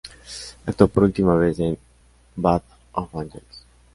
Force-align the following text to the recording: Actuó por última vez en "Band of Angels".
Actuó 0.65 0.87
por 0.87 1.03
última 1.03 1.35
vez 1.35 1.59
en 1.59 1.77
"Band 2.35 2.63
of 2.93 3.15
Angels". 3.15 3.67